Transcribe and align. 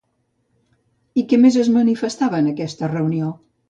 I 1.23 1.25
què 1.33 1.41
més 1.43 1.61
es 1.67 1.71
manifestava 1.79 2.43
en 2.43 2.53
aquesta 2.57 2.95
reunió? 2.99 3.35